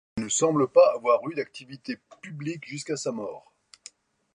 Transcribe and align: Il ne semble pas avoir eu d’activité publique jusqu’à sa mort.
Il 0.17 0.23
ne 0.23 0.29
semble 0.29 0.67
pas 0.67 0.93
avoir 0.95 1.19
eu 1.29 1.35
d’activité 1.35 1.99
publique 2.23 2.65
jusqu’à 2.67 2.97
sa 2.97 3.11
mort. 3.11 3.53